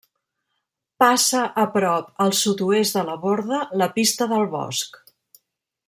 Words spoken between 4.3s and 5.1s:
del Bosc.